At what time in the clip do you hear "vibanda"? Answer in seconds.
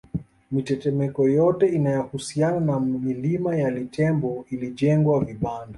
5.25-5.69